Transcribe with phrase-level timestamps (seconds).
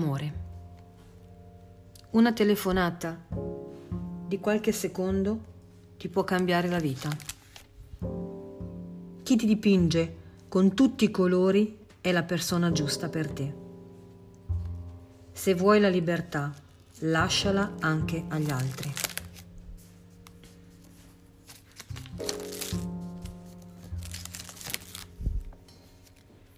[0.00, 0.32] amore.
[2.12, 3.26] Una telefonata
[4.26, 5.48] di qualche secondo
[5.98, 7.10] ti può cambiare la vita.
[9.22, 10.16] Chi ti dipinge
[10.48, 13.54] con tutti i colori è la persona giusta per te.
[15.32, 16.52] Se vuoi la libertà,
[17.00, 18.92] lasciala anche agli altri.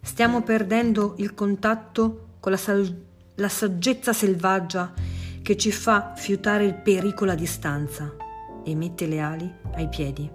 [0.00, 4.92] Stiamo perdendo il contatto con la, sal- la saggezza selvaggia
[5.42, 8.14] che ci fa fiutare il pericolo a distanza
[8.64, 10.30] e mette le ali ai piedi.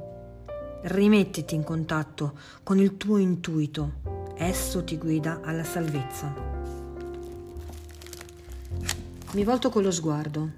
[0.82, 6.34] Rimettiti in contatto con il tuo intuito, esso ti guida alla salvezza.
[9.32, 10.50] Mi volto con lo sguardo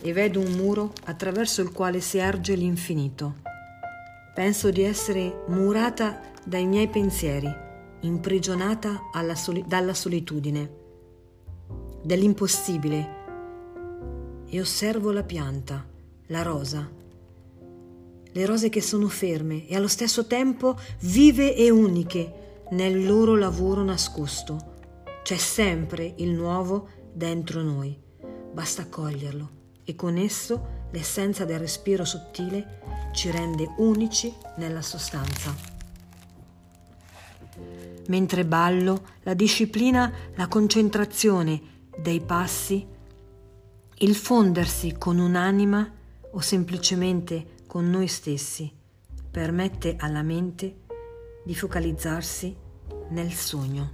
[0.00, 3.36] e vedo un muro attraverso il quale si erge l'infinito.
[4.34, 7.68] Penso di essere murata dai miei pensieri
[8.00, 9.00] imprigionata
[9.34, 10.70] soli- dalla solitudine,
[12.02, 13.18] dell'impossibile,
[14.46, 15.86] e osservo la pianta,
[16.26, 16.88] la rosa,
[18.32, 23.82] le rose che sono ferme e allo stesso tempo vive e uniche nel loro lavoro
[23.82, 24.68] nascosto.
[25.22, 27.96] C'è sempre il nuovo dentro noi,
[28.52, 32.80] basta coglierlo e con esso l'essenza del respiro sottile
[33.12, 35.54] ci rende unici nella sostanza.
[38.06, 42.86] Mentre ballo, la disciplina, la concentrazione dei passi,
[43.98, 45.90] il fondersi con un'anima
[46.30, 48.72] o semplicemente con noi stessi
[49.30, 50.78] permette alla mente
[51.44, 52.56] di focalizzarsi
[53.10, 53.90] nel sogno.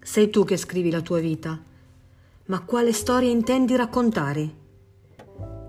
[0.00, 1.60] Sei tu che scrivi la tua vita,
[2.46, 4.58] ma quale storia intendi raccontare?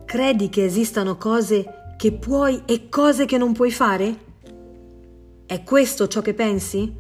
[0.06, 4.30] Credi che esistano cose che puoi e cose che non puoi fare?
[5.46, 6.94] È questo ciò che pensi?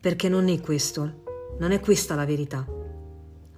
[0.00, 1.22] Perché non è questo,
[1.58, 2.79] non è questa la verità.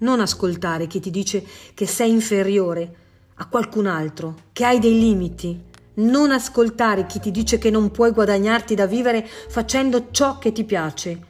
[0.03, 1.45] Non ascoltare chi ti dice
[1.75, 2.95] che sei inferiore
[3.37, 5.71] a qualcun altro, che hai dei limiti.
[5.95, 10.65] Non ascoltare chi ti dice che non puoi guadagnarti da vivere facendo ciò che ti
[10.65, 11.21] piace.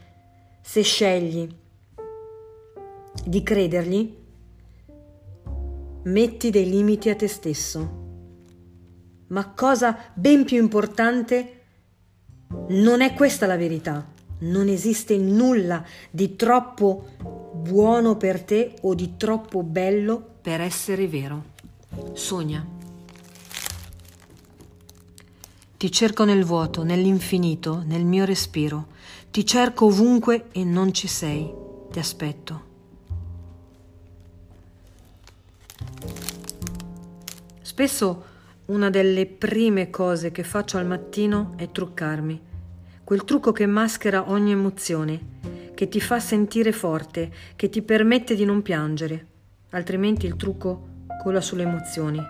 [0.63, 1.49] Se scegli
[3.25, 4.17] di credergli,
[6.05, 8.01] metti dei limiti a te stesso.
[9.29, 11.61] Ma cosa ben più importante
[12.69, 14.09] non è questa la verità.
[14.41, 21.45] Non esiste nulla di troppo buono per te o di troppo bello per essere vero.
[22.13, 22.67] Sogna.
[25.77, 28.89] Ti cerco nel vuoto, nell'infinito, nel mio respiro.
[29.31, 31.51] Ti cerco ovunque e non ci sei.
[31.91, 32.71] Ti aspetto.
[37.63, 38.25] Spesso
[38.67, 42.41] una delle prime cose che faccio al mattino è truccarmi.
[43.05, 45.21] Quel trucco che maschera ogni emozione,
[45.75, 49.27] che ti fa sentire forte, che ti permette di non piangere.
[49.71, 50.91] Altrimenti il trucco
[51.23, 52.21] cola sulle emozioni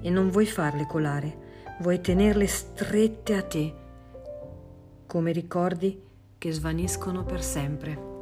[0.00, 1.36] e non vuoi farle colare,
[1.80, 3.74] vuoi tenerle strette a te,
[5.06, 6.00] come ricordi
[6.38, 8.15] che svaniscono per sempre.